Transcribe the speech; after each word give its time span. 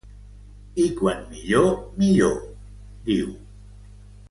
I 0.83 0.85
quan 1.01 1.19
millor, 1.35 1.69
millor, 1.99 2.41
diu. 3.11 3.31